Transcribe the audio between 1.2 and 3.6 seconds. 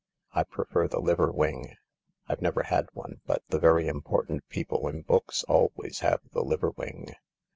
wing. I've never had one, but the